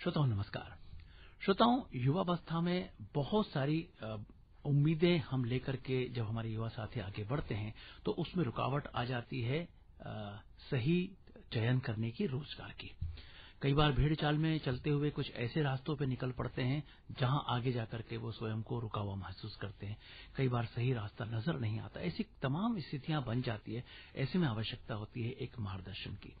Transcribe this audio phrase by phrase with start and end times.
[0.00, 0.76] श्रोताओं नमस्कार।
[1.42, 3.78] श्रोताओं युवावस्था में बहुत सारी
[4.64, 9.04] उम्मीदें हम लेकर के जब हमारे युवा साथी आगे बढ़ते हैं तो उसमें रुकावट आ
[9.04, 10.36] जाती है आ,
[10.70, 10.96] सही
[11.52, 12.90] चयन करने की रोज़गार की।
[13.62, 16.82] कई बार भीड़ चाल में चलते हुए कुछ ऐसे रास्तों पर निकल पड़ते हैं
[17.20, 19.96] जहाँ आगे जाकर के वो स्वयं को रुका हुआ महसूस करते हैं।
[20.36, 23.84] कई बार सही रास्ता नज़र नहीं आता ऐसी तमाम स्थितियाँ बन जाती है
[24.16, 26.34] ऐसे में आवश्यकता होती है एक मार्गदर्शन की।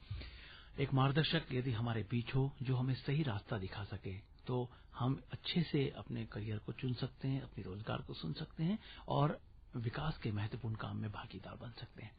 [0.78, 4.14] एक मार्गदर्शक यदि हमारे बीच हो जो हमें सही रास्ता दिखा सके
[4.46, 8.62] तो हम अच्छे से अपने करियर को चुन सकते हैं अपने रोज़गार को सुन सकते
[8.62, 9.38] हैं और
[9.76, 12.12] विकास के महत्वपूर्ण काम में भागीदार बन सकते हैं।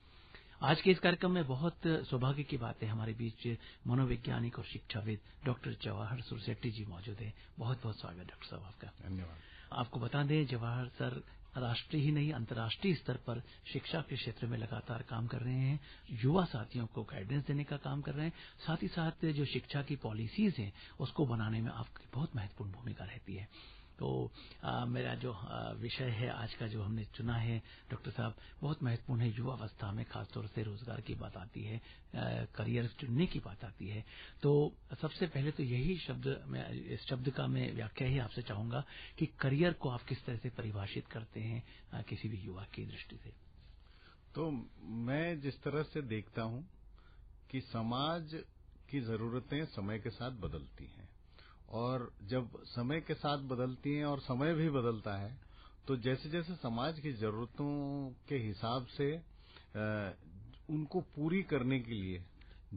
[0.63, 3.47] आज के इस कार्यक्रम में बहुत सौभाग्य की बात है हमारे बीच
[3.87, 8.91] मनोवैज्ञानिक और शिक्षाविद डॉक्टर जवाहर सुरसेट्टी जी मौजूद हैं। बहुत बहुत स्वागत डॉक्टर साहब आपका।
[9.01, 9.37] धन्यवाद।
[9.73, 11.21] आपको बता दें जवाहर सर
[11.57, 15.79] राष्ट्रीय ही नहीं, अंतर्राष्ट्रीय स्तर पर शिक्षा के क्षेत्र में लगातार काम कर रहे हैं,
[16.09, 18.33] युवा साथियों को गाइडेंस देने का काम कर रहे हैं,
[18.67, 23.05] साथ ही साथ जो शिक्षा की पॉलिसीज़ हैं, उसको बनाने में आपकी बहुत महत्वपूर्ण भूमिका
[23.05, 23.47] रहती है।
[24.01, 24.09] तो
[24.65, 25.31] आ, मेरा जो
[25.77, 27.57] विषय है आज का जो हमने चुना है
[27.89, 31.81] डॉक्टर साहब बहुत महत्वपूर्ण है युवा अवस्था में खासतौर से रोज़गार की बात आती है
[32.55, 34.01] करियर चुनने की बात आती है।
[34.41, 34.51] तो
[35.01, 38.83] सबसे पहले तो यही शब्द मैं इस शब्द का मैं व्याख्या ही आपसे चाहूँगा
[39.19, 42.85] कि करियर को आप किस तरह से परिभाषित करते हैं आ, किसी भी युवा की
[42.85, 43.29] दृष्टि से।
[44.33, 44.49] तो
[45.05, 46.67] मैं जिस तरह से देखता हूँ
[47.51, 48.43] कि समाज
[48.89, 51.09] की जरूरतें समय के साथ बदलती हैं।
[51.71, 55.31] और जब समय के साथ बदलती हैं और समय भी बदलता है
[55.87, 57.69] तो जैसे जैसे समाज की जरूरतों
[58.29, 59.11] के हिसाब से
[60.69, 62.23] उनको पूरी करने के लिए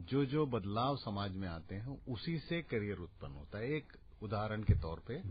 [0.09, 4.63] जो जो बदलाव समाज में आते हैं उसी से करियर उत्पन्न होता है। एक उदाहरण
[4.63, 5.21] के तौर पे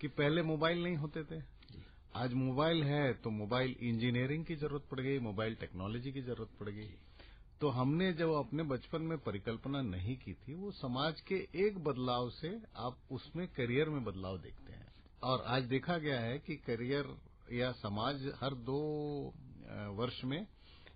[0.00, 1.40] कि पहले मोबाइल नहीं होते थे।
[2.16, 6.68] आज मोबाइल है तो मोबाइल इंजीनियरिंग की ज़रूरत पड़ गई मोबाइल टेक्नोलॉजी की ज़रूरत पड़
[6.68, 6.88] गई।
[7.60, 12.28] तो हमने जब अपने बचपन में परिकल्पना नहीं की थी वो समाज के एक बदलाव
[12.30, 14.86] से आप उसमें करियर में बदलाव देखते हैं।
[15.22, 17.16] और आज देखा गया है कि करियर
[17.52, 18.78] या समाज हर दो
[19.94, 20.40] वर्ष में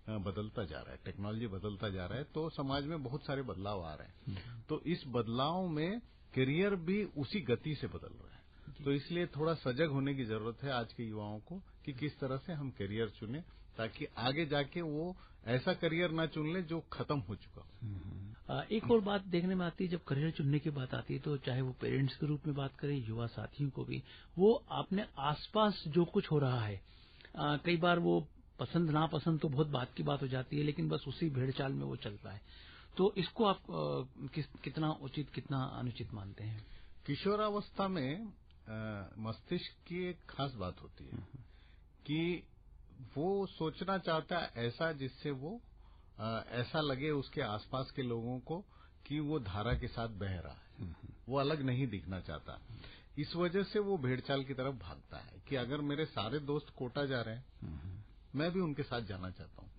[0.08, 3.82] बदलता जा रहा है टेक्नोलॉजी बदलता जा रहा है तो समाज में बहुत सारे बदलाव
[3.82, 6.00] आ रहे हैं। हम्म। तो इस बदलाव में
[6.34, 10.62] करियर भी उसी गति से बदल रहा है। तो इसलिए थोड़ा सजग होने की ज़रूरत
[10.64, 13.42] है आज के युवाओं को कि किस तरह से हम करियर चुने
[13.76, 15.16] ताकि आगे जाके वो
[15.46, 19.66] ऐसा करियर ना चुन ले जो खत्म हो चुका हो। एक और बात देखने में
[19.66, 22.46] आती है जब करियर चुनने की बात आती है तो चाहे वो पेरेंट्स के रूप
[22.46, 24.02] में बात करें युवा साथियों को भी
[24.38, 26.80] वो अपने आसपास जो कुछ हो रहा है
[27.38, 28.28] आ, कई बार वो
[28.58, 31.84] पसंद नापसंद तो बहुत बात की बात हो जाती है लेकिन बस उसी भेड़चाल में
[31.84, 32.40] वो चलता है
[32.96, 33.62] तो इसको आप
[34.34, 36.66] किस, कितना उचित कितना अनुचित मानते हैं?
[37.06, 38.32] किशोरावस्था में
[39.18, 41.28] मस्तिष्क की एक खास बात होती है
[42.06, 42.42] कि
[43.16, 45.60] वो सोचना चाहता है ऐसा जिससे वो
[46.20, 48.64] आ, ऐसा लगे उसके आसपास के लोगों को
[49.06, 50.94] कि वो धारा के साथ बह रहा है।
[51.28, 52.60] वो अलग नहीं दिखना चाहता।
[53.18, 57.04] इस वजह से वो भेड़चाल की तरफ़ भागता है कि अगर मेरे सारे दोस्त कोटा
[57.06, 58.04] जा रहे हैं
[58.34, 59.70] मैं भी उनके साथ जाना चाहता हूँ।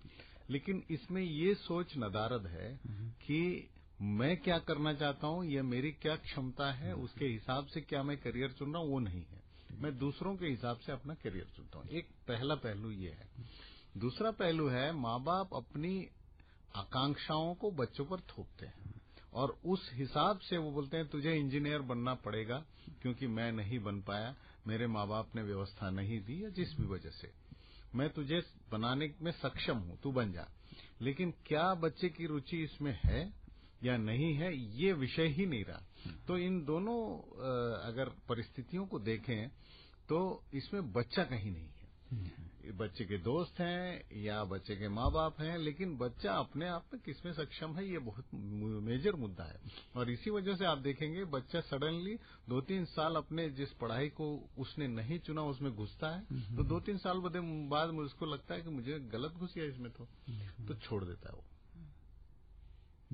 [0.50, 2.80] लेकिन इसमें ये सोच नदारद है
[3.26, 3.70] कि
[4.02, 8.18] मैं क्या करना चाहता हूँ या मेरी क्या क्षमता है उसके हिसाब से क्या मैं
[8.18, 9.43] करियर चुन रहा हूँ वो नहीं है।
[9.82, 13.28] मैं दूसरों के हिसाब से अपना करियर चुनता हूँ। एक पहला पहलू ये है।
[13.98, 16.08] दूसरा पहलू है माँ बाप अपनी
[16.76, 19.02] आकांक्षाओं को बच्चों पर थोपते हैं
[19.34, 22.66] और उस हिसाब से वो बोलते हैं, तुझे इंजीनियर बनना पड़ेगा
[23.02, 24.36] क्योंकि मैं नहीं बन पाया,
[24.68, 27.32] मेरे माँ बाप ने व्यवस्था नहीं दी या जिस भी वजह से।
[27.96, 28.42] मैं तुझे
[28.72, 30.48] बनाने में सक्षम हूँ, तू बन जा।
[31.02, 33.43] लेकिन क्या बच्चे की रुचि इसमें है?
[33.84, 37.00] या नहीं है ये विषय ही नहीं रहा। तो इन दोनों
[37.84, 39.48] अगर परिस्थितियों को देखें
[40.10, 40.20] तो
[40.54, 41.82] इसमें बच्चा कहीं नहीं है।
[42.78, 47.02] बच्चे के दोस्त हैं या बच्चे के माँ बाप हैं लेकिन बच्चा अपने आप में
[47.02, 49.60] किसमें सक्षम है ये बहुत मेजर मुद्दा है।
[49.96, 52.16] और इसी वजह से आप देखेंगे बच्चा सडनली
[52.50, 54.28] दो तीन साल अपने जिस पढ़ाई को
[54.58, 58.70] उसने नहीं चुना उसमें घुसता है। तो दो तीन साल बाद मुझको लगता है कि
[58.70, 60.08] मुझे गलत घुस गया इसमें तो
[60.68, 61.44] तो छोड़ देता है वो।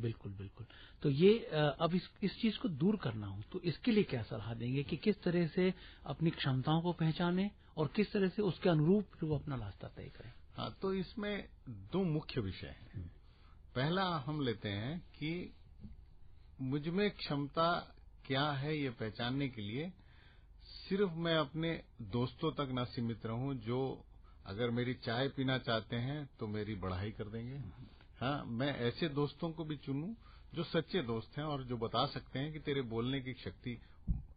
[0.02, 0.66] बिल्कुल बिल्कुल।
[1.04, 1.38] तो ये
[1.80, 4.98] अब इस इस चीज़ को दूर करना हो तो इसके लिए क्या सलाह देंगे कि
[4.98, 5.74] किस तरह से
[6.06, 10.32] अपनी क्षमताओं को पहचाने और किस तरह से उसके अनुरूप वो अपना रास्ता तय करें?
[10.56, 13.08] हाँ तो इसमें दो मुख्य विषय हैं।
[13.76, 15.32] पहला हम लेते हैं कि
[16.62, 17.72] मुझमें क्षमता
[18.26, 19.92] क्या है ये पहचानने के लिए।
[20.66, 21.72] सिर्फ़ मैं अपने
[22.12, 23.80] दोस्तों तक न सीमित रहूँ जो
[24.46, 27.58] अगर मेरी चाय पीना चाहते हैं तो मेरी बढ़ाई कर देंगे।
[28.22, 30.14] हाँ मैं ऐसे दोस्तों को भी चुनूं
[30.56, 33.82] जो सच्चे दोस्त हैं और जो बता सकते हैं कि तेरे बोलने की शक्ति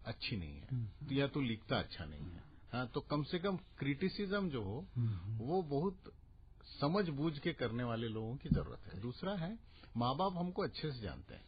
[0.07, 2.43] अच्छी नहीं है। तो या तो लिखता अच्छा नहीं है।
[2.73, 6.13] हाँ तो कम से कम क्रिटिसिज्म जो हो हम्म। वो बहुत
[6.81, 9.59] समझ बूझ के करने वाले लोगों की ज़रूरत है। दूसरा है
[9.97, 11.45] माँ बाप हमको अच्छे से जानते हैं।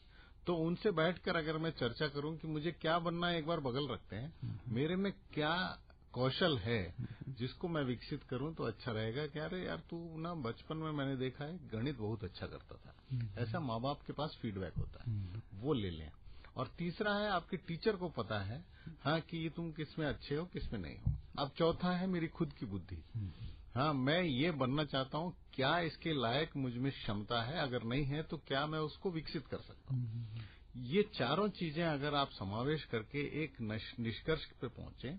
[0.47, 3.89] तो उनसे बैठकर अगर मैं चर्चा करूँ कि मुझे क्या बनना है एक बार बगल
[3.89, 5.55] रखते हैं मेरे में क्या
[6.15, 6.81] कौशल है
[7.29, 11.17] जिसको मैं विकसित करूँ तो अच्छा रहेगा कि अरे यार तू ना बचपन में मैंने
[11.17, 15.43] देखा है गणित बहुत अच्छा करता था। ऐसा माँ बाप के पास फीडबैक होता है।
[15.55, 16.11] वो ले लें।
[16.57, 18.65] और तीसरा है आपके टीचर को पता है
[19.03, 22.53] हाँ कि ये तुम किसमें अच्छे हो किसमें नहीं हो। अब चौथा है मेरी खुद
[22.53, 23.03] की बुद्धि।
[23.75, 27.59] हाँ मैं ये बनना चाहता हूँ क्या इसके लायक मुझमें क्षमता है?
[27.59, 30.29] अगर नहीं है तो क्या मैं उसको विकसित कर सकता हूँ?
[30.77, 33.61] ये चारों चीज़ें अगर आप समावेश करके एक
[34.01, 35.17] निष्कर्ष पे पहुँचे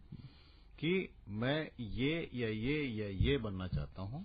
[0.80, 4.24] कि मैं ये या ये या ये बनना चाहता हूँ।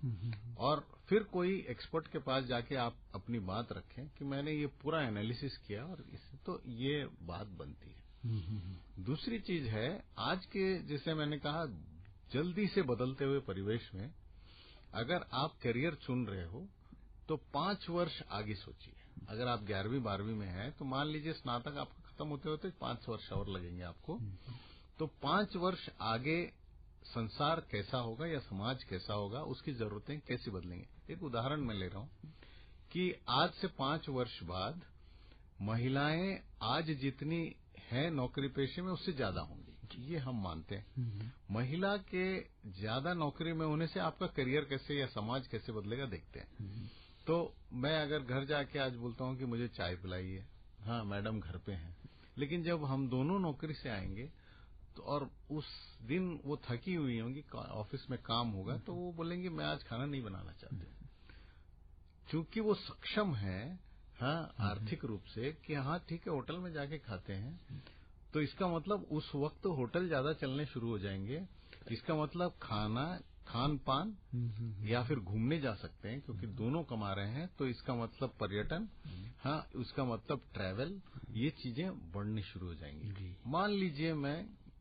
[0.59, 5.03] और फिर कोई एक्सपर्ट के पास जाके आप अपनी बात रखें कि मैंने ये पूरा
[5.03, 7.99] एनालिसिस किया और इससे तो ये बात बनती है।
[9.05, 11.65] दूसरी चीज़ है, आज के जैसे मैंने कहा,
[12.33, 14.11] जल्दी से बदलते हुए परिवेश में
[14.95, 16.67] अगर आप करियर चुन रहे हो
[17.29, 18.95] तो पाँच वर्ष आगे सोचिए।
[19.29, 23.09] अगर आप ग्यारहवीं, बारहवीं में हैं तो मान लीजिए स्नातक आपका खत्म होते होते पाँच
[23.09, 24.19] वर्ष और लगेंगे आपको।
[25.01, 26.37] तो पाँच वर्ष आगे
[27.05, 31.13] संसार कैसा होगा या समाज कैसा होगा उसकी जरूरतें कैसे बदलेंगे?
[31.13, 32.35] एक उदाहरण मैं ले रहा हूँ
[32.93, 34.83] कि आज से पाँच वर्ष बाद
[35.63, 37.41] महिलाएँ आज जितनी
[37.91, 42.27] हैं नौकरी पेशे में उससे ज़्यादा होंगी। ये हम मानते हैं। महिला के
[42.71, 46.91] ज़्यादा नौकरी में होने से आपका करियर कैसे या समाज कैसे बदलेगा देखते हैं।
[47.27, 47.39] तो
[47.73, 50.45] मैं अगर घर जाके आज बोलता हूँ कि मुझे चाय पिलाइए।
[50.81, 51.97] हाँ मैडम घर पे हैं।
[52.39, 54.31] लेकिन जब हम दोनों नौकरी से आएँगे
[55.01, 55.67] तो और उस
[56.03, 60.05] दिन वो थकी हुई होंगी ऑफ़िस में काम होगा तो वो बोलेंगे मैं आज खाना
[60.05, 60.87] नहीं बनाना चाहती।
[62.29, 63.63] क्योंकि वो सक्षम है
[64.17, 67.61] हाँ आर्थिक रूप से कि हाँ ठीक है होटल में जाके खाते हैं।
[68.35, 71.43] तो इसका मतलब उस वक्त होटल ज़्यादा चलने शुरू हो जाएँगे
[71.93, 73.07] इसका मतलब खाना
[73.47, 74.17] खान पान
[74.89, 78.89] या फिर घूमने जा सकते हैं क्योंकि दोनों कमा रहे हैं तो इसका मतलब पर्यटन
[79.41, 81.01] हाँ उसका मतलब ट्रैवल
[81.31, 84.39] ये चीज़ें बढ़नी शुरू हो जाएँगी। मान लीजिए मैं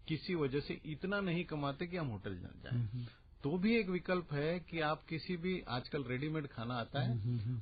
[0.10, 3.08] किसी वजह से इतना नहीं कमाते कि हम होटल जाएँ।
[3.44, 7.18] तो भी एक विकल्प है कि आप किसी भी आजकल रेडीमेड खाना आता है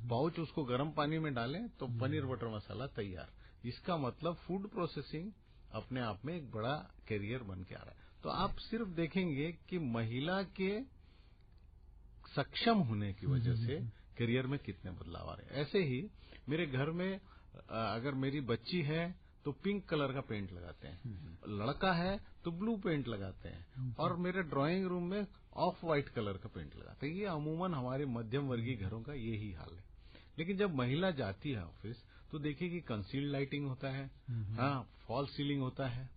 [0.10, 3.34] पाउच उसको गर्म पानी में डालें तो पनीर बटर मसाला तैयार।
[3.66, 5.32] इसका मतलब फ़ूड प्रोसेसिंग
[5.72, 6.76] अपने आप में एक बड़ा
[7.10, 10.72] करियर बन के आ रहा है। तो आप सिर्फ़ देखेंगे कि महिला के
[12.36, 13.80] सक्षम होने की वजह से
[14.18, 16.02] करियर में कितने बदलाव आ रहे हैं। ऐसे ही
[16.50, 17.12] मेरे घर में
[17.70, 19.04] अगर मेरी बच्ची है
[19.48, 24.16] तो पिंक कलर का पेंट लगाते हैं। लड़का है तो ब्लू पेंट लगाते हैं। और
[24.16, 25.28] मेरे ड्राइंग रूम में
[25.58, 29.52] ऑफ़ व्हाइट कलर का पेंट लगाते हैं। ये अमूमन हमारे मध्यम वर्गीय घरों का यही
[29.52, 29.84] हाल है।
[30.40, 34.06] लेकिन जब महिला जाती है ऑफ़िस तो देखिए कि कंसील्ड लाइटिंग होता है।
[34.56, 36.10] हाँ फॉल सीलिंग होता है।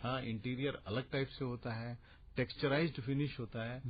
[0.00, 1.98] हाँ इंटीरियर अलग टाइप से होता है।
[2.36, 3.82] टेक्सचराइज्ड फिनिश होता है।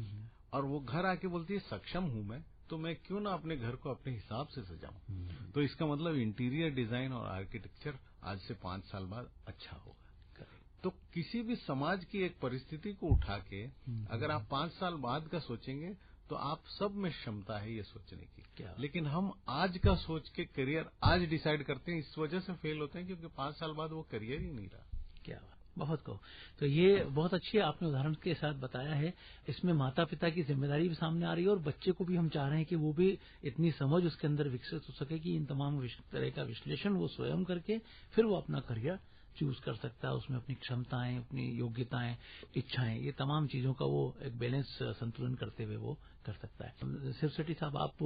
[0.53, 3.77] और वो घर आके बोलती है सक्षम हूँ मैं तो मैं क्यों ना अपने घर
[3.77, 5.51] को अपने हिसाब से सजाऊं?
[5.53, 10.45] तो इसका मतलब इंटीरियर डिज़ाइन और आर्किटेक्चर आज से पाँच साल बाद अच्छा होगा।
[10.83, 13.65] तो किसी भी समाज की एक परिस्थिति को उठा के
[14.11, 15.97] अगर आप पाँच साल बाद का सोचेंगे
[16.31, 20.29] तो आप सब में क्षमता है ये सोचने की। क्या लेकिन हम आज का सोच
[20.29, 23.73] के करियर आज डिसाइड करते हैं इस वजह से फेल होते हैं क्योंकि पाँच साल
[23.73, 25.41] बाद वो करियर ही नहीं रहा। क्या
[25.79, 26.21] बहुत कहो।
[26.59, 29.13] तो ये बहुत अच्छी आपने उदाहरण के साथ बताया है।
[29.49, 32.29] इसमें माता पिता की ज़िम्मेदारी भी सामने आ रही है और बच्चे को भी हम
[32.29, 35.45] चाह रहे हैं कि वो भी इतनी समझ उसके अंदर विकसित हो सके कि इन
[35.47, 35.81] तमाम
[36.13, 37.79] तरह का विश्लेषण वो स्वयं करके
[38.15, 38.99] फिर वो अपना करियर
[39.39, 42.17] चूज़ कर सकता है। उसमें अपनी क्षमताएँ, अपनी योग्यताएँ,
[42.57, 45.97] इच्छाएँ, ये तमाम चीज़ों का वो एक बैलेंस संतुलन करते हुए वो
[46.29, 48.03] कर सकता है। शिव शेट्टी साहब आप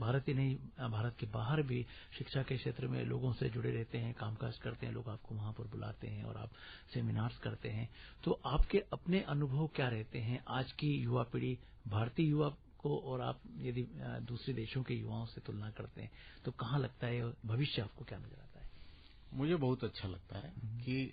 [0.00, 0.56] भारत ही नहीं
[0.90, 1.82] भारत के बाहर भी
[2.18, 5.52] शिक्षा के क्षेत्र में लोगों से जुड़े रहते हैं कामकाज करते हैं लोग आपको वहाँ
[5.52, 6.50] पर बुलाते हैं और आप
[6.94, 7.88] सेमिनार्स करते हैं।
[8.24, 11.58] तो आपके अपने अनुभव क्या रहते हैं आज की युवा पीढ़ी
[11.88, 12.48] भारतीय युवा
[12.78, 13.82] को और आप यदि
[14.26, 16.10] दूसरे देशों के युवाओं से तुलना करते हैं
[16.44, 18.68] तो कहाँ लगता है भविष्य आपको क्या नज़र आता है?
[19.34, 21.12] मुझे बहुत अच्छा लगता है कि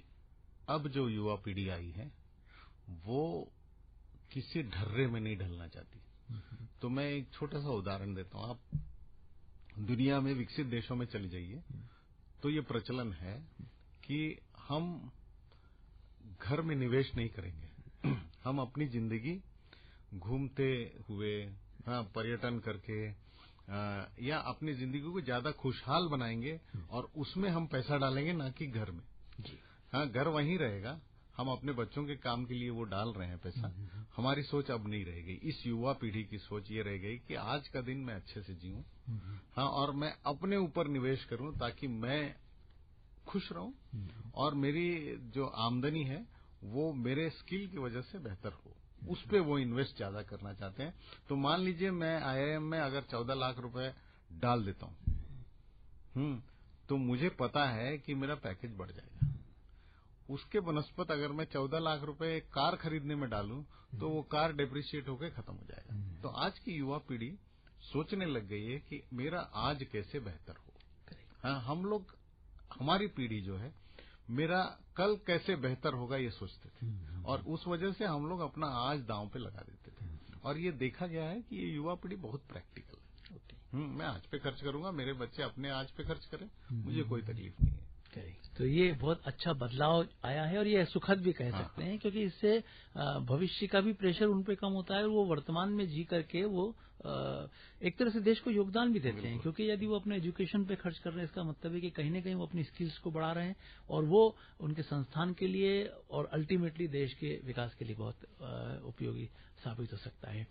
[0.69, 2.11] अब जो युवा पीढ़ी आई है
[3.05, 3.51] वो
[4.31, 5.99] किसी ढर्रे में नहीं ढलना चाहती।
[6.81, 8.59] तो मैं एक छोटा सा उदाहरण देता हूँ। आप
[9.81, 11.61] दुनिया में विकसित देशों में चले जाइए
[12.43, 13.33] तो ये प्रचलन है
[14.03, 14.19] कि
[14.59, 15.11] हम
[16.41, 18.09] घर में निवेश नहीं करेंगे।
[18.43, 19.39] हम अपनी ज़िंदगी
[20.13, 20.69] घूमते
[21.09, 21.33] हुए
[21.87, 22.99] हाँ पर्यटन करके
[24.27, 26.59] या अपनी ज़िंदगी को ज़्यादा खुशहाल बनाएँगे
[26.91, 29.03] और उसमें हम पैसा डालेंगे ना कि घर में।
[29.93, 30.99] हाँ घर वहीं रहेगा।
[31.37, 33.71] हम अपने बच्चों के काम के लिए वो डाल रहे हैं पैसा।
[34.15, 37.35] हमारी सोच अब नहीं रह गई। इस युवा पीढ़ी की सोच ये रह गई कि
[37.35, 38.81] आज का दिन मैं अच्छे से जीऊं।
[39.55, 42.35] हाँ और मैं अपने ऊपर निवेश करूँ ताकि मैं
[43.27, 43.73] खुश रहूँ
[44.35, 46.25] और मेरी जो आमदनी है
[46.65, 48.75] वो मेरे स्किल की वजह से बेहतर हो।
[49.11, 50.93] उस पर वो इन्वेस्ट ज़्यादा करना चाहते हैं।
[51.29, 53.93] तो मान लीजिए मैं आईआईएम में अगर चौदह लाख रुपए
[54.31, 54.95] डाल देता हूँ
[56.15, 56.41] हम्म
[56.89, 59.27] तो मुझे पता है कि मेरा पैकेज बढ़ जाएगा।
[60.29, 63.63] उसके बनस्पत अगर मैं चौदह लाख रुपए कार खरीदने में डालूं
[63.99, 67.31] तो वो कार डेप्रिशिएट होकर खत्म हो जाएगा। तो आज की युवा पीढ़ी
[67.83, 70.73] सोचने लग गई है कि मेरा आज कैसे बेहतर हो।
[71.43, 72.15] हाँ हम लोग
[72.79, 73.73] हमारी पीढ़ी जो है
[74.29, 74.61] मेरा
[74.97, 78.99] कल कैसे बेहतर होगा ये सोचते थे। और उस वजह से हम लोग अपना आज
[78.99, 80.09] दांव पे लगा देते थे।
[80.43, 83.07] और ये देखा गया है कि ये युवा पीढ़ी बहुत प्रैक्टिकल है।
[83.73, 87.63] मैं आज पे खर्च करूँगा मेरे बच्चे अपने आज पे खर्च करें मुझे कोई तकलीफ़
[87.63, 87.86] नहीं है।
[88.57, 91.97] तो ये बहुत अच्छा बदलाव आया है और ये सुखद भी कह हाँ। सकते हैं।
[91.99, 92.57] क्योंकि इससे
[93.27, 96.43] भविष्य का भी प्रेशर उन पे कम होता है और वो वर्तमान में जी करके
[96.45, 96.65] वो
[97.81, 100.75] एक तरह से देश को योगदान भी देते हैं। क्योंकि यदि वो अपने एजुकेशन पे
[100.75, 103.11] खर्च कर रहे हैं इसका मतलब है कि कहीं ना कहीं वो अपनी स्किल्स को
[103.11, 103.55] बढ़ा रहे हैं
[103.89, 108.23] और वो उनके संस्थान के लिए और अल्टीमेटली देश के विकास के लिए बहुत
[108.85, 109.29] उपयोगी
[109.63, 110.47] साबित हो सकता है।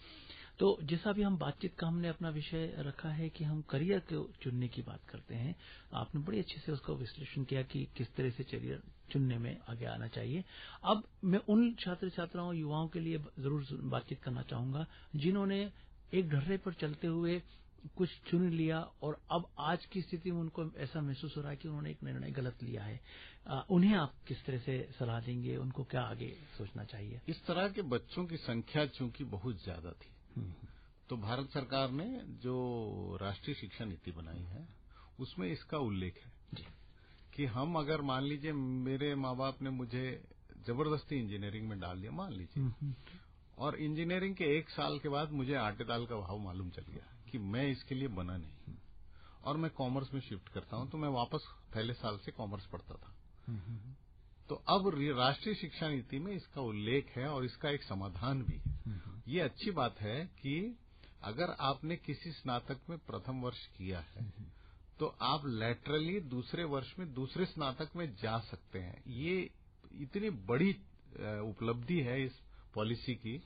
[0.58, 4.22] तो जैसा भी हम बातचीत का हमने अपना विषय रखा है कि हम करियर को
[4.42, 5.54] चुनने की बात करते हैं
[5.94, 8.82] आपने बड़ी अच्छे से उसका विश्लेषण किया कि किस तरह से करियर
[9.12, 10.44] चुनने में आगे आना चाहिए।
[10.84, 14.86] अब मैं उन छात्र छात्राओं युवाओं के लिए ज़रूर बातचीत करना चाहूँगा
[15.16, 15.60] जिन्होंने
[16.14, 17.40] एक ढर्रे पर चलते हुए
[17.96, 21.56] कुछ चुन लिया और अब आज की स्थिति में उनको ऐसा महसूस हो रहा है
[21.56, 23.00] कि उन्होंने एक निर्णय गलत लिया है।
[23.46, 25.56] आ, उन्हें आप किस तरह से सलाह देंगे?
[25.56, 27.20] उनको क्या आगे सोचना चाहिए?
[27.28, 30.15] इस तरह के बच्चों की संख्या चूँकि बहुत ज़्यादा थी
[31.09, 34.69] तो भारत सरकार ने जो राष्ट्रीय शिक्षा नीति बनाई है
[35.21, 36.33] उसमें इसका उल्लेख है
[37.35, 40.25] कि हम अगर मान लीजिए मेरे माँ बाप ने मुझे
[40.66, 42.95] ज़बरदस्ती इंजीनियरिंग में डाल दिया मान लीजिए। हम्म, हम्म।
[43.59, 47.31] और इंजीनियरिंग के एक साल के बाद मुझे आटे दाल का भाव मालूम चल गया
[47.31, 48.75] कि मैं इसके लिए बना नहीं।
[49.45, 52.95] और मैं कॉमर्स में शिफ्ट करता हूँ तो मैं वापस पहले साल से कॉमर्स पढ़ता
[52.95, 53.14] था।
[53.47, 53.95] हम्म,
[54.49, 54.88] तो अब
[55.19, 58.76] राष्ट्रीय शिक्षा नीति में इसका उल्लेख है और इसका एक समाधान भी है।
[59.28, 60.76] ये अच्छी बात है कि
[61.23, 64.30] अगर आपने किसी स्नातक में प्रथम वर्ष किया है
[65.00, 69.50] तो आप लेटरली दूसरे वर्ष में दूसरे स्नातक में जा सकते हैं। ये
[70.00, 70.71] इतनी बड़ी
[71.42, 72.38] उपलब्धि है इस
[72.75, 73.40] पॉलिसी की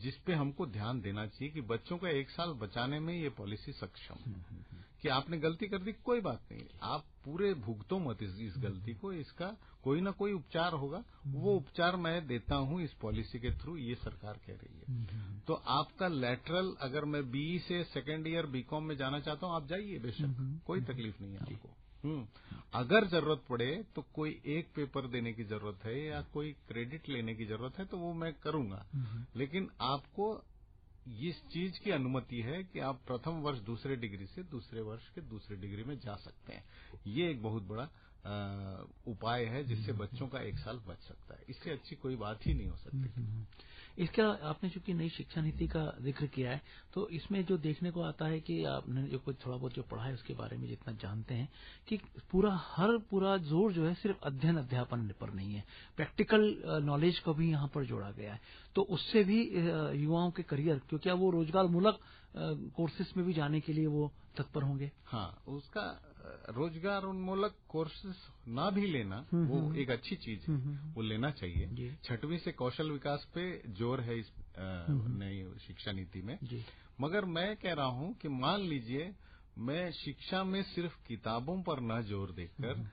[0.00, 3.72] जिस पे हमको ध्यान देना चाहिए कि बच्चों का एक साल बचाने में ये पॉलिसी
[3.72, 8.38] सक्षम है। कि आपने गलती कर दी कोई बात नहीं। आप पूरे भुगतो मत इस,
[8.40, 12.92] इस गलती को इसका कोई ना कोई उपचार होगा। वो उपचार मैं देता हूँ इस
[12.92, 17.84] पॉलिसी के थ्रू ये सरकार कह रही है। तो आपका लेटरल अगर मैं बीई से
[17.84, 21.76] सेकेंड ईयर बीकॉम में जाना चाहता हूँ आप जाइए बेशक कोई तकलीफ़ नहीं है आपको।
[22.04, 22.26] हम्म
[22.74, 27.34] अगर ज़रूरत पड़े तो कोई एक पेपर देने की ज़रूरत है या कोई क्रेडिट लेने
[27.34, 28.86] की ज़रूरत है तो वो मैं करूँगा।
[29.36, 30.32] लेकिन आपको
[31.08, 35.20] इस चीज़ की अनुमति है कि आप प्रथम वर्ष दूसरे डिग्री से दूसरे वर्ष के
[35.20, 36.64] दूसरे डिग्री में जा सकते हैं।
[37.06, 37.88] ये एक बहुत बड़ा
[39.06, 42.54] उपाय है जिससे बच्चों का एक साल बच सकता है। इससे अच्छी कोई बात ही
[42.54, 43.46] नहीं हो सकती।
[43.98, 46.60] इसका आपने चूँकि नई शिक्षा नीति का ज़िक्र किया है
[46.94, 50.04] तो इसमें जो देखने को आता है कि आपने जो कुछ थोड़ा बहुत जो पढ़ा
[50.04, 51.48] है उसके बारे में जितना जानते हैं
[51.88, 51.96] कि
[52.30, 55.64] पूरा हर पूरा ज़ोर जो है सिर्फ़ अध्ययन अध्यापन पर नहीं है।
[55.96, 58.40] प्रैक्टिकल नॉलेज को भी यहाँ पर जोड़ा गया है।
[58.76, 59.42] तो उससे भी
[60.02, 61.98] युवाओं के करियर क्योंकि वो रोज़गार मूलक
[62.76, 66.09] कोर्सेस में भी जाने के लिए वो तत्पर होंगे। हाँ उसका
[66.50, 71.02] रोज़गार उन्मूलक कोर्सेस ना भी लेना हम्म, वो हम्म। एक अच्छी चीज़ है हम्म, वो
[71.02, 73.44] लेना चाहिए। छठवीं से कौशल विकास पे
[73.78, 76.38] ज़ोर है इस नई शिक्षा नीति में।
[77.00, 79.12] मगर मैं कह रहा हूँ कि मान लीजिए
[79.58, 82.88] मैं शिक्षा में सिर्फ़ किताबों पर न ज़ोर देकर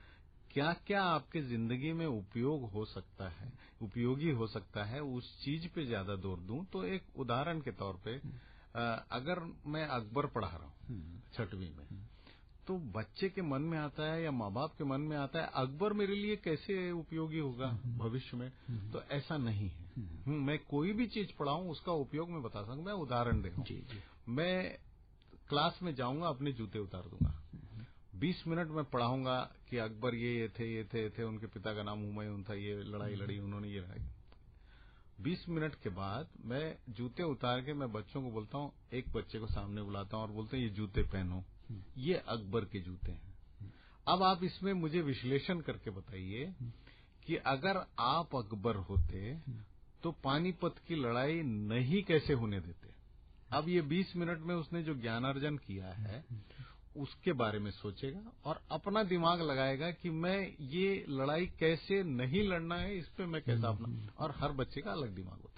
[0.50, 3.52] क्या क्या आपके ज़िंदगी में उपयोग हो सकता है
[3.82, 6.64] उपयोगी हो सकता है उस चीज़ पे ज़्यादा ज़ोर दूँ?
[6.72, 8.16] तो एक उदाहरण के तौर पे
[9.12, 11.86] अगर मैं अकबर पढ़ा रहा हूँ छठवीं में
[12.68, 15.50] तो बच्चे के मन में आता है या माँ बाप के मन में आता है
[15.54, 18.52] अकबर मेरे लिए कैसे उपयोगी होगा हम्म। भविष्य में?
[18.68, 22.62] हम्म। तो ऐसा नहीं है। हम्म। मैं कोई भी चीज़ पढ़ाऊं उसका उपयोग मैं बता
[22.62, 23.82] सकूँ मैं उदाहरण दे
[24.28, 24.78] मैं
[25.48, 27.42] क्लास में जाऊँगा अपने जूते उतार दूँगा।
[28.14, 31.74] बीस मिनट में पढ़ाऊँगा कि अकबर ये ये थे ये थे ये थे उनके पिता
[31.74, 34.04] का नाम हुमायूं था ये लड़ाई लड़ी उन्होंने ये लड़ाई।
[35.20, 39.38] बीस मिनट के बाद मैं जूते उतार के मैं बच्चों को बोलता हूँ एक बच्चे
[39.38, 41.44] को सामने बुलाता हूँ और बोलते हैं ये जूते पहनो।
[41.98, 43.34] ये अकबर के जूते हैं।
[44.06, 46.52] अब आप इसमें मुझे विश्लेषण करके बताइए
[47.26, 49.34] कि अगर आप अकबर होते
[50.02, 52.88] तो पानीपत की लड़ाई नहीं कैसे होने देते?
[53.50, 56.24] अब ये 20 मिनट में उसने जो ज्ञानार्जन किया है
[56.96, 62.76] उसके बारे में सोचेगा और अपना दिमाग लगाएगा कि मैं ये लड़ाई कैसे नहीं लड़ना
[62.76, 65.57] है इस पर मैं कैसा अपना और हर बच्चे का अलग दिमाग होता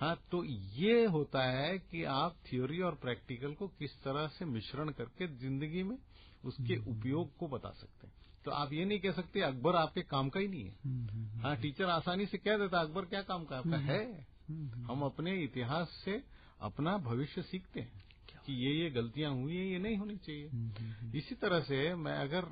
[0.00, 4.90] हाँ तो ये होता है कि आप थ्योरी और प्रैक्टिकल को किस तरह से मिश्रण
[4.90, 5.96] करके ज़िंदगी में
[6.44, 8.14] उसके हम्म, हम्म। उपयोग को बता सकते हैं।
[8.44, 11.56] तो आप ये नहीं कह सकते अकबर आपके काम का ही नहीं है। हम्म, हाँ
[11.56, 14.26] टीचर आसानी से कह देता अकबर क्या काम का आपका है।
[14.84, 16.22] हम अपने इतिहास से
[16.60, 18.02] अपना भविष्य सीखते हैं
[18.46, 22.44] कि ये ये गलतियाँ हुई है ये नहीं होनी चाहिए। इसी तरह से मैं अगर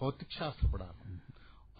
[0.00, 1.11] भौतिक शास्त्र पढ़ा रहा हूँ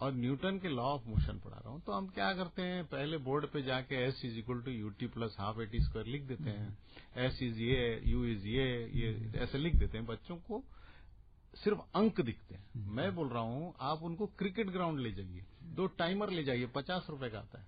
[0.03, 2.83] और न्यूटन के लॉ ऑफ़ मोशन पढ़ा रहा हूँ। तो हम क्या करते हैं?
[2.85, 6.07] पहले बोर्ड पे जाके S is equal to U T plus half A T square
[6.07, 6.77] लिख देते हैं।
[7.17, 10.63] एस इज़ ये यू इज़ ये ये ऐसे लिख देते हैं। बच्चों को
[11.53, 15.45] सिर्फ़ अंक दिखते हैं। मैं बोल रहा हूँ आप उनको क्रिकेट ग्राउंड ले जाइए।
[15.75, 17.67] दो टाइमर ले जाइए पचास रुपए का आता है।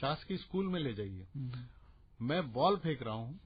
[0.00, 1.26] शासकीय स्कूल में ले जाइए।
[2.22, 3.38] मैं बॉल फेंक रहा हूँ।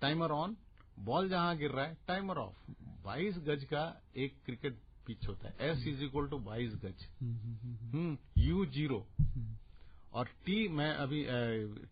[0.00, 0.56] टाइमर ऑन
[1.00, 2.72] बॉल जहाँ गिर रहा है टाइमर ऑफ़
[3.04, 3.84] बाईस गज का
[4.16, 9.06] एक क्रिकेट पिच होता है। एस इज़ इक्वल टू बाईस गज। हम्म यू ज़ीरो
[10.12, 11.24] और टी मैं अभी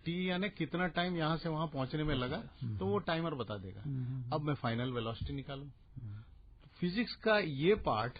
[0.04, 2.36] टी यानी कितना टाइम यहाँ से वहाँ पहुँचने में लगा
[2.78, 3.80] तो वो टाइमर बता देगा।
[4.34, 5.66] अब मैं फाइनल वेलोसिटी निकालू।
[6.78, 8.18] फिजिक्स का ये पार्ट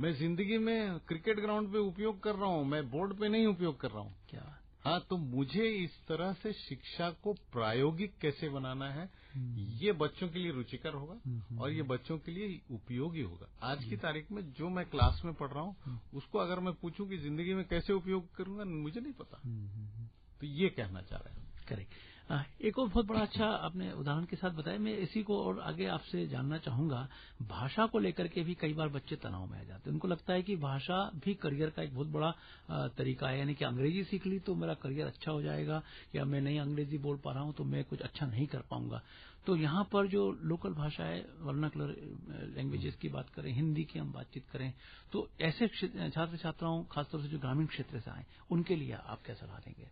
[0.00, 3.80] मैं ज़िंदगी में क्रिकेट ग्राउंड पे उपयोग कर रहा हूँ मैं बोर्ड पे नहीं उपयोग
[3.80, 4.44] कर रहा हूँ। क्या
[4.84, 9.08] हाँ तो मुझे इस तरह से शिक्षा को प्रायोगिक कैसे बनाना है
[9.78, 13.96] ये बच्चों के लिए रुचिकर होगा और ये बच्चों के लिए उपयोगी होगा। आज की
[13.96, 17.54] तारीख में जो मैं क्लास में पढ़ रहा हूँ उसको अगर मैं पूछूँ कि ज़िंदगी
[17.54, 19.40] में कैसे उपयोग करूँगा मुझे नहीं पता।
[20.40, 21.92] तो ये कहना चाह रहे हैं। करेक्ट।
[22.30, 25.86] एक और बहुत बड़ा अच्छा आपने उदाहरण के साथ बताया। मैं इसी को और आगे
[25.86, 27.08] आपसे जानना चाहूँगा।
[27.42, 30.32] भाषा को लेकर के भी कई बार बच्चे तनाव में आ जाते हैं। उनको लगता
[30.32, 32.30] है कि भाषा भी करियर का एक बहुत बड़ा
[32.96, 35.82] तरीका है। यानी कि अंग्रेज़ी सीख ली तो मेरा करियर अच्छा हो जाएगा
[36.14, 39.02] या मैं नहीं अंग्रेज़ी बोल पा रहा हूँ तो मैं कुछ अच्छा नहीं कर पाऊँगा।
[39.46, 41.88] तो यहाँ पर जो लोकल भाषा है वर्नाकुलर
[42.56, 44.72] लैंग्वेजेस की बात करें, हिंदी की हम बातचीत करें
[45.12, 49.34] तो ऐसे छात्र छात्राओं खासतौर से जो ग्रामीण क्षेत्र से आए, उनके लिए आप क्या
[49.36, 49.88] सलाह देंगे?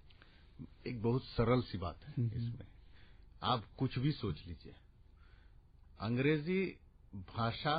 [0.86, 2.66] एक बहुत सरल सी बात है इसमें।
[3.42, 4.74] आप कुछ भी सोच लीजिए।
[6.00, 6.64] अंग्रेज़ी
[7.28, 7.76] भाषा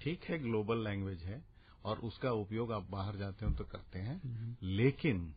[0.00, 1.42] ठीक है ग्लोबल लैंग्वेज है
[1.84, 5.34] और उसका उपयोग आप बाहर जाते हो तो करते हैं। लेकिन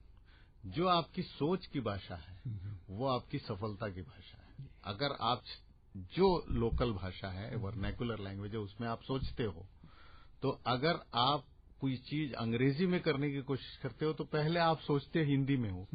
[0.67, 2.41] जो आपकी सोच की भाषा है
[2.89, 5.43] वो आपकी सफलता की भाषा है। अगर आप
[5.95, 9.65] जो लोकल भाषा है वर्नैकुलर लैंग्वेज है उसमें आप सोचते हो
[10.41, 11.45] तो अगर आप
[11.81, 15.69] कोई चीज़ अंग्रेज़ी में करने की कोशिश करते हो तो पहले आप सोचते हिंदी में
[15.69, 15.87] हो।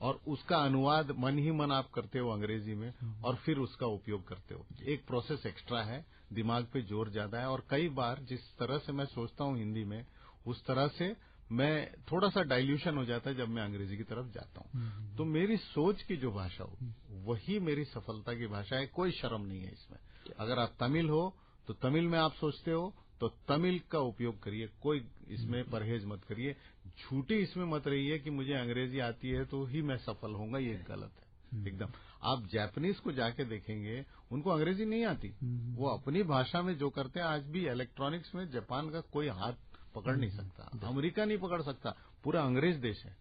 [0.00, 2.92] और उसका अनुवाद मन ही मन आप करते हो अंग्रेज़ी में
[3.24, 7.48] और फिर उसका उपयोग करते हो। एक प्रोसेस एक्स्ट्रा है दिमाग पे ज़ोर ज़्यादा है
[7.48, 10.04] और कई बार जिस तरह से मैं सोचता हूँ हिंदी में
[10.46, 11.14] उस तरह से
[11.52, 15.24] मैं थोड़ा सा डाइल्यूशन हो जाता है जब मैं अंग्रेज़ी की तरफ़ जाता हूँ। तो
[15.26, 16.78] मेरी सोच की जो भाषा हो
[17.24, 19.98] वही मेरी सफलता की भाषा है कोई शर्म नहीं है इसमें।
[20.38, 21.22] अगर आप तमिल हो
[21.68, 26.24] तो तमिल में आप सोचते हो तो तमिल का उपयोग करिए कोई इसमें परहेज मत
[26.24, 26.52] करिए।
[27.00, 30.72] झूठी इसमें मत रहिए कि मुझे अंग्रेज़ी आती है तो ही मैं सफल होऊँगा ये
[30.88, 35.28] गलत है एकदम। आप जापानीज को जाके देखेंगे उनको अंग्रेज़ी नहीं आती।
[35.76, 39.52] वो अपनी भाषा में जो करते हैं आज भी इलेक्ट्रॉनिक्स में जापान का कोई हाथ
[39.94, 43.16] पकड़ नहीं सकता अमेरिका नहीं पकड़ सकता पूरा अंग्रेज़ देश है।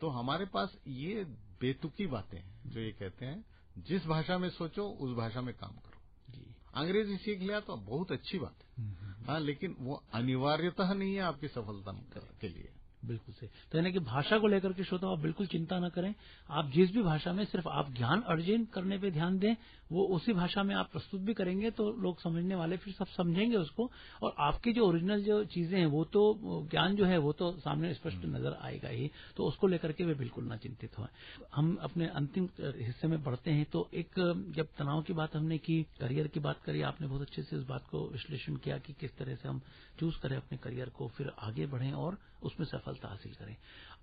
[0.00, 1.24] तो हमारे पास ये
[1.60, 3.44] बेतुकी बातें हैं जो ये कहते हैं
[3.78, 5.94] जिस भाषा में सोचो उस भाषा में काम करो।
[6.74, 11.48] अंग्रेज़ी सीख लिया तो बहुत अच्छी बात है। हाँ लेकिन वो अनिवार्यतः नहीं है आपकी
[11.48, 11.92] सफलता
[12.40, 15.78] के लिए। बिल्कुल सही। तो यानी कि भाषा को लेकर के श्रोता आप बिल्कुल चिंता
[15.78, 16.14] न करें।
[16.50, 19.54] आप जिस भी भाषा में सिर्फ़ आप ज्ञान अर्जन करने पे ध्यान दें
[19.90, 23.56] वो उसी भाषा में आप प्रस्तुत भी करेंगे तो लोग समझने वाले फिर सब समझेंगे
[23.56, 23.90] उसको।
[24.22, 26.22] और आपकी जो ओरिजिनल जो चीज़ें हैं वो तो
[26.70, 30.14] ज्ञान जो है वो तो सामने स्पष्ट नज़र आएगा ही। तो उसको लेकर के वे
[30.14, 31.06] बिल्कुल न चिंतित हो।
[31.54, 34.20] हम अपने अंतिम हिस्से में बढ़ते हैं तो एक
[34.56, 37.62] जब तनाव की बात हमने की करियर की बात करी आपने बहुत अच्छे से इस
[37.62, 39.60] बात को विश्लेषण किया कि किस तरह से हम
[40.00, 43.56] चूज़ करें अपने करियर को फिर आगे बढ़ें और उसमें सफलता हासिल करें।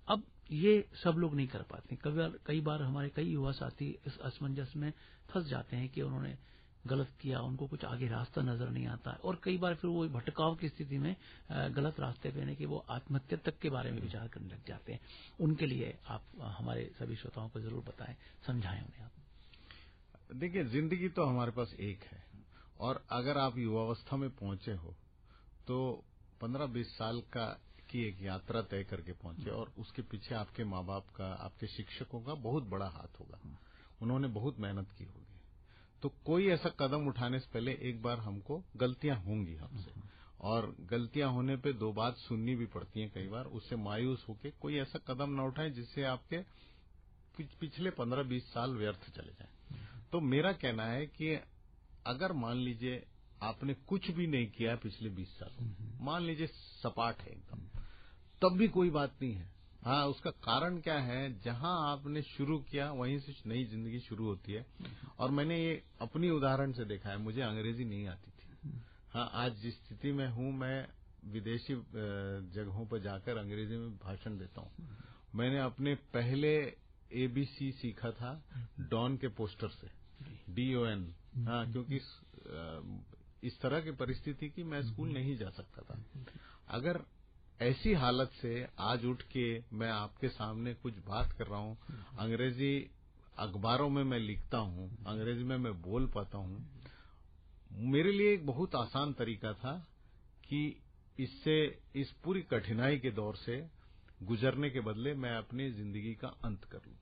[0.08, 3.88] अब ये सब लोग नहीं कर पाते कई बार कई बार हमारे कई युवा साथी
[4.06, 4.92] इस असमंजस में
[5.30, 6.36] फंस जाते हैं कि उन्होंने
[6.84, 10.54] गलत किया उनको कुछ आगे रास्ता नज़र नहीं आता। और कई बार फिर वो भटकाव
[10.56, 11.14] की स्थिति में
[11.74, 14.92] गलत रास्ते पे यानी कि वो आत्महत्या तक के बारे में विचार करने लग जाते
[14.92, 15.00] हैं।
[15.40, 16.24] उनके लिए आप
[16.58, 22.04] हमारे सभी श्रोताओं को ज़रूर बताएँ समझाएँ उन्हें आप। देखिए ज़िंदगी तो हमारे पास एक
[22.04, 22.22] है।
[22.80, 24.94] और अगर आप युवावस्था में पहुँचे हो
[25.66, 25.76] तो
[26.40, 27.46] पंद्रह बीस साल का
[27.94, 32.20] की एक यात्रा तय करके पहुँचे और उसके पीछे आपके माँ बाप का आपके शिक्षकों
[32.20, 33.38] का बहुत बड़ा हाथ होगा।
[34.02, 35.40] उन्होंने बहुत मेहनत की होगी।
[36.02, 39.92] तो कोई ऐसा कदम उठाने से पहले एक बार हमको गलतियाँ होंगी हमसे।
[40.40, 44.50] और गलतियाँ होने पे दो बात सुननी भी पड़ती है कई बार। उससे मायूस होके
[44.50, 46.38] कोई ऐसा कदम न उठाए जिससे आपके
[47.60, 49.80] पिछले पंद्रह बीस साल व्यर्थ चले जाए।
[50.12, 51.34] तो मेरा कहना है कि
[52.06, 53.04] अगर मान लीजिए
[53.42, 56.46] आपने कुछ भी नहीं किया पिछले बीस साल मान लीजिए
[56.82, 57.63] सपाट है एकदम।
[58.44, 59.52] तब भी कोई बात नहीं है।
[59.82, 61.40] हाँ उसका कारण क्या है?
[61.40, 64.64] जहाँ आपने शुरू किया, वहीं से नई ज़िंदगी शुरू होती है।
[65.18, 68.80] और मैंने ये अपनी उदाहरण से देखा है, मुझे अंग्रेज़ी नहीं आती थी।
[69.12, 70.86] हाँ आज जिस स्थिति में हूँ, मैं
[71.32, 71.74] विदेशी
[72.54, 74.88] जगहों पर जाकर अंग्रेज़ी में भाषण देता हूँ।
[75.34, 76.54] मैंने अपने पहले
[77.14, 78.32] एबीसी सीखा था,
[78.80, 79.88] डॉन के पोस्टर से।
[80.54, 81.06] डी ओ एन
[81.46, 81.96] हाँ क्योंकि
[83.42, 85.98] इस तरह की परिस्थिति की मैं स्कूल नहीं जा सकता था।
[86.70, 87.00] अगर
[87.60, 91.76] ऐसी हालत से आज उठ के मैं आपके सामने कुछ बात कर रहा हूँ।
[92.18, 92.90] अंग्रेज़ी
[93.38, 96.80] अखबारों में मैं लिखता हूँ, अंग्रेज़ी में मैं बोल पाता हूँ।
[97.72, 99.76] मेरे लिए एक बहुत आसान तरीका था
[100.44, 100.82] कि
[101.18, 103.68] इससे, इस पूरी कठिनाई के दौर से
[104.22, 106.96] गुजरने के बदले मैं अपनी ज़िंदगी का अंत कर लूँ।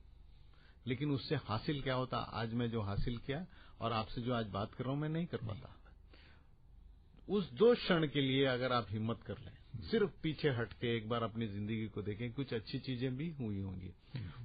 [0.87, 2.19] लेकिन उससे हासिल क्या होता?
[2.19, 3.47] आज मैं जो हासिल किया
[3.81, 5.77] और आपसे जो आज बात कर रहा हूँ, मैं नहीं कर पाता।
[7.29, 11.08] उस दो क्षण के लिए अगर आप हिम्मत कर लें सिर्फ़ पीछे हट के एक
[11.08, 13.92] बार अपनी ज़िंदगी को देखें कुछ अच्छी चीज़ें भी हुई होंगी।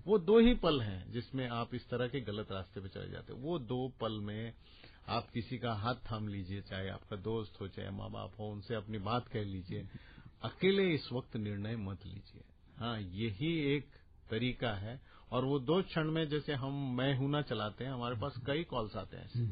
[0.07, 3.33] वो दो ही पल हैं जिसमें आप इस तरह के गलत रास्ते पे चले जाते
[3.33, 4.53] वो दो पल में
[5.07, 8.75] आप किसी का हाथ थाम लीजिए चाहे आपका दोस्त हो चाहे माँ बाप हो उनसे
[8.75, 9.87] अपनी बात कह लीजिए।
[10.41, 12.43] अकेले इस वक्त निर्णय मत लीजिए।
[12.77, 13.85] हाँ यही एक
[14.29, 14.99] तरीका है।
[15.31, 18.63] और वो दो क्षण में जैसे हम मैं हूँ ना चलाते हैं हमारे पास कई
[18.63, 19.45] कॉल्स आते हैं ऐसे।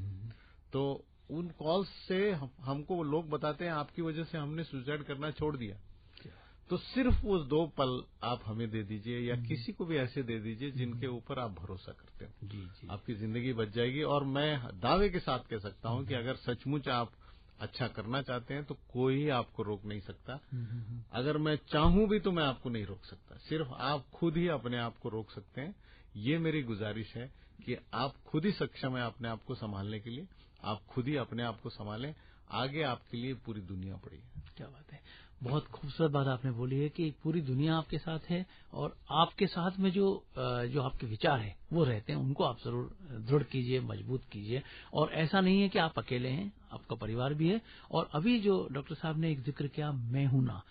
[0.74, 5.04] तो उन कॉल्स से हम, हमको वो लोग बताते हैं आपकी वजह से हमने सुसाइड
[5.04, 5.78] करना छोड़ दिया।
[6.70, 10.24] तो सिर्फ़ वो दो पल आप हमें दे दीजिए या हम्म। किसी को भी ऐसे
[10.24, 14.02] दे दीजिए जिनके हम्म। ऊपर आप भरोसा करते हो। जी जी। आपकी ज़िंदगी बच जाएगी
[14.04, 17.12] और मैं दावे के साथ कह सकता हूँ कि हम्म। अगर सचमुच आप
[17.60, 20.40] अच्छा करना चाहते हैं तो कोई आपको रोक नहीं सकता।
[21.12, 24.78] अगर मैं चाहूँ भी तो मैं आपको नहीं रोक सकता। सिर्फ़ आप खुद ही अपने
[24.78, 25.76] आप को रोक सकते हैं।
[26.16, 27.32] ये मेरी गुजारिश है
[27.66, 30.28] कि आप खुद ही सक्षम है अपने आप को संभालने के लिए।
[30.66, 32.14] आप खुद ही अपने आप को संभालें।
[32.54, 35.00] आगे आपके लिए पूरी दुनिया पड़ी है। क्या बात है।
[35.44, 39.80] बहुत खूबसूरत बात आपने बोली है कि पूरी दुनिया आपके साथ है और आपके साथ
[39.80, 40.06] में जो
[40.38, 42.90] जो आपके विचार है वो रहते हैं उनको आप ज़रूर
[43.22, 44.62] दृढ़ कीजिए मज़बूत कीजिए।
[44.94, 48.68] और ऐसा नहीं है कि आप अकेले हैं आपका परिवार भी है। और अभी जो
[48.72, 50.62] डॉक्टर साहब ने एक ज़िक्र किया मैं हूँ ना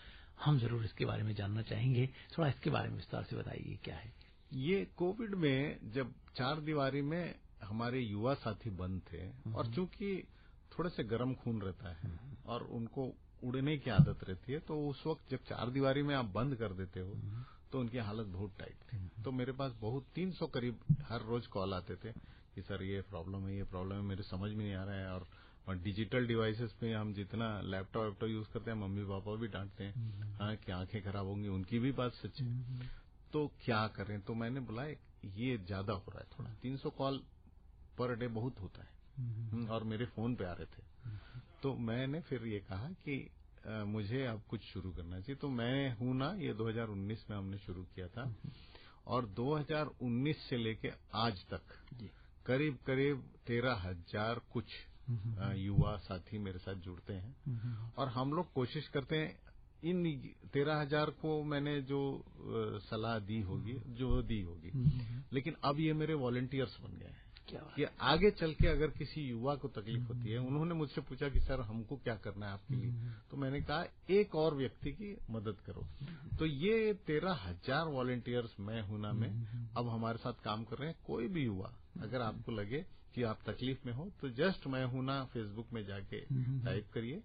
[0.44, 3.96] हम ज़रूर इसके बारे में जानना चाहेंगे। थोड़ा इसके बारे में विस्तार से बताइए क्या
[3.96, 4.12] है?
[4.54, 10.22] ये कोविड में जब चार दीवारी में हमारे युवा साथी बंद थे हम्म। और चूँकि
[10.72, 13.12] थोड़े से गर्म खून रहता है हम्म। और उनको
[13.44, 16.72] उड़ने की आदत रहती है तो उस वक्त जब चार दीवारी में आप बंद कर
[16.72, 17.14] देते हो
[17.72, 21.46] तो उनकी हालत बहुत टाइट थी। तो मेरे पास बहुत तीन सौ करीब हर रोज
[21.46, 22.12] कॉल आते थे
[22.54, 25.12] कि सर ये प्रॉब्लम है ये प्रॉब्लम है मेरे समझ में नहीं आ रहा है।
[25.12, 25.26] और
[25.68, 29.84] और डिजिटल डिवाइसेस पे हम जितना लैपटॉप वैपटॉप यूज़ करते हैं मम्मी पापा भी डांटते
[29.84, 32.88] हैं हाँ कि आँखें खराब होंगी उनकी भी बात सच है।
[33.32, 34.20] तो क्या करें?
[34.20, 37.22] तो मैंने बोला ये ज़्यादा हो रहा है थोड़ा तीन सौ कॉल
[37.98, 40.82] पर डे बहुत होता है। हम्म, और मेरे फ़ोन पे आ रहे थे।
[41.62, 43.30] तो मैंने फिर ये कहा कि
[43.64, 47.58] आ, मुझे अब कुछ शुरू करना चाहिए। तो मैं हूँ ना ये 2019 में हमने
[47.58, 48.24] शुरू किया था।
[49.06, 51.72] और 2019 से लेके आज तक
[52.46, 54.74] करीब करीब तेरह हज़ार कुछ
[55.56, 57.34] युवा साथी मेरे साथ जुड़ते हैं।
[57.96, 59.38] और हम लोग कोशिश करते हैं
[59.82, 60.04] इन
[60.52, 62.00] तेरह हज़ार को मैंने जो
[62.84, 64.70] सलाह दी होगी जो दी होगी।
[65.32, 69.54] लेकिन अब ये मेरे वॉलेंटियर्स बन गए हैं। कि आगे चल के अगर किसी युवा
[69.54, 72.90] को तकलीफ़ होती है उन्होंने मुझसे पूछा कि सर हमको क्या करना है आपके लिए?
[72.90, 75.86] हम्म। तो मैंने कहा एक और व्यक्ति की मदद करो।
[76.38, 80.88] तो ये तेरह हज़ार वॉलेंटियर्स मैं हूना में हम्म। अब हमारे साथ काम कर रहे
[80.88, 84.66] हैं कोई भी युवा अगर हम्म। आपको लगे कि आप तकलीफ़ में हो तो जस्ट
[84.66, 86.20] मैं हूना फेसबुक में जाके
[86.64, 87.22] टाइप करिए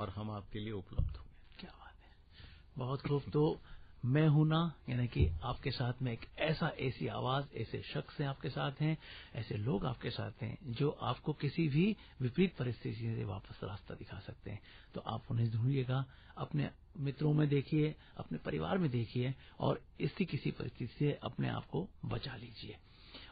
[0.00, 2.10] और हम आपके लिए उपलब्ध होंगे। क्या बात है।
[2.78, 3.60] बहुत खूब। तो
[4.04, 8.28] मैं हूँ ना, यानी कि आपके साथ में एक ऐसा ऐसी आवाज़, ऐसे शख्स हैं
[8.28, 8.98] आपके साथ हैं,
[9.34, 14.18] ऐसे लोग आपके साथ हैं, जो आपको किसी भी विपरीत परिस्थिति से वापस रास्ता दिखा
[14.18, 14.60] सकते हैं।
[14.94, 16.04] तो आप उन्हें ढूंढिएगा,
[16.36, 21.66] अपने मित्रों में देखिए, अपने परिवार में देखिए, और इसी किसी परिस्थिति से अपने आप
[21.66, 22.76] को बचा लीजिए।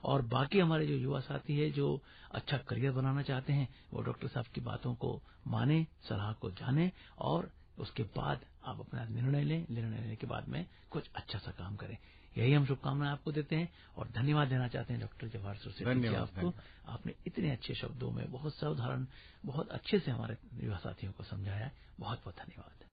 [0.04, 4.28] और बाकी हमारे जो युवा साथी है, जो अच्छा करियर बनाना चाहते हैं, वो डॉक्टर
[4.28, 9.66] साहब की बातों को माने, सलाह को जाने, और उसके बाद आप अपना निर्णय लें।
[9.70, 11.96] निर्णय लेने के बाद में कुछ अच्छा सा काम करें।
[12.38, 15.84] यही हम शुभकामनाएँ आपको देते हैं और धन्यवाद देना चाहते हैं डॉक्टर जवाहर सुरसे
[16.16, 16.50] आपको।
[16.86, 19.06] आपने इतने अच्छे शब्दों में बहुत सावधारण
[19.44, 22.89] बहुत अच्छे से हमारे युवा साथियों को समझाया। बहुत बहुत धन्यवाद।